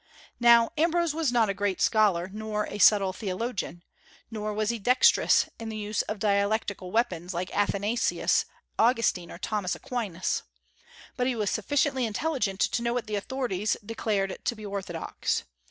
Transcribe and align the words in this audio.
Now 0.39 0.71
Ambrose 0.79 1.13
was 1.13 1.31
not 1.31 1.47
a 1.47 1.53
great 1.53 1.79
scholar, 1.79 2.27
nor 2.33 2.65
a 2.65 2.79
subtle 2.79 3.13
theologian. 3.13 3.83
Nor 4.31 4.51
was 4.51 4.71
he 4.71 4.79
dexterous 4.79 5.47
in 5.59 5.69
the 5.69 5.77
use 5.77 6.01
of 6.01 6.17
dialectical 6.17 6.91
weapons, 6.91 7.35
like 7.35 7.55
Athanasius, 7.55 8.45
Augustine, 8.79 9.29
or 9.29 9.37
Thomas 9.37 9.75
Aquinas. 9.75 10.41
But 11.17 11.27
he 11.27 11.35
was 11.35 11.51
sufficiently 11.51 12.07
intelligent 12.07 12.61
to 12.61 12.81
know 12.81 12.93
what 12.95 13.05
the 13.05 13.13
authorities 13.15 13.77
declared 13.85 14.39
to 14.43 14.55
be 14.55 14.65
orthodox. 14.65 15.43